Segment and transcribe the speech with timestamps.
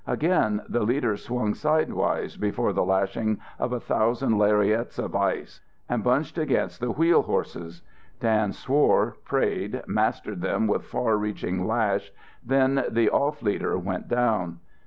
[0.07, 6.03] Again the leaders swung sidewise before the lashing of a thousand lariats of ice and
[6.03, 7.83] bunched against the wheel horses.
[8.19, 12.11] Dan swore, prayed, mastered them with far reaching lash,
[12.43, 14.57] then the off leader went down.